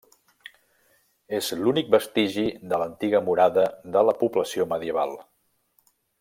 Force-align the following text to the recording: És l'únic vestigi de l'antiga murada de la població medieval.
És 1.39 1.49
l'únic 1.59 1.91
vestigi 1.97 2.45
de 2.73 2.79
l'antiga 2.85 3.21
murada 3.27 3.67
de 3.97 4.05
la 4.09 4.17
població 4.25 4.69
medieval. 4.73 5.15